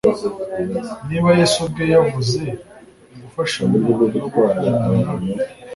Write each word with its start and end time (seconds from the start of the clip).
niba 1.07 1.29
yesu 1.39 1.57
ubwe 1.65 1.83
yavuze 1.93 2.41
gufashanya 3.21 3.77
no 3.83 3.91
gukundana 4.19 4.83